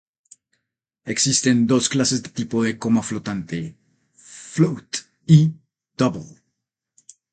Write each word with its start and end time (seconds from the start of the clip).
Existen 1.05 1.67
dos 1.67 1.87
clases 1.87 2.23
de 2.23 2.29
tipos 2.37 2.65
de 2.65 2.79
coma 2.81 3.03
flotante: 3.09 3.77
float 4.15 4.91
y 5.27 5.39
double. 5.95 6.25